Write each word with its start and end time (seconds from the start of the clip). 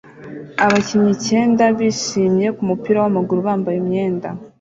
Abakinnyi 0.65 1.11
icyenda 1.17 1.63
bishimye 1.77 2.47
kumupira 2.57 2.97
wamaguru 3.03 3.39
bambaye 3.47 3.77
imyenda 3.83 4.29